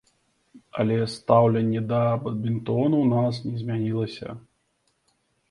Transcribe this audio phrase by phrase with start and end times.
[0.83, 4.27] Але стаўленне да бадмінтону ў нас не змянілася.